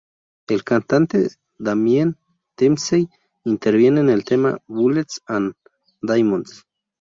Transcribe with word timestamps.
El 0.47 0.63
cantante 0.63 1.29
Damien 1.59 2.17
Dempsey 2.57 3.07
interviene 3.43 3.99
en 3.99 4.09
el 4.09 4.23
tema 4.25 4.57
""Bullets 4.65 5.21
and 5.27 5.53
Diamonds"". 6.01 6.65